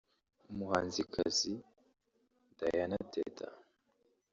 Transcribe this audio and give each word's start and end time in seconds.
umuhanzikazi 0.51 1.53
Diana 2.57 2.97
Teta 3.13 3.47